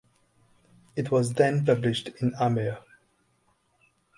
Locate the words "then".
1.35-1.63